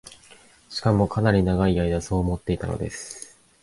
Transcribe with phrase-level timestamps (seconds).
[0.71, 3.37] しかも、かなり永い間そう思っていたのです